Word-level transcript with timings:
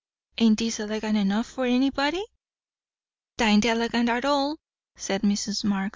Ain't 0.39 0.57
this 0.57 0.79
elegant 0.79 1.15
enough 1.15 1.45
for 1.45 1.65
anybody?" 1.67 2.25
"'Tain't 3.37 3.67
elegant 3.67 4.09
at 4.09 4.25
all," 4.25 4.57
said 4.95 5.21
Mrs. 5.21 5.63
Marx. 5.63 5.89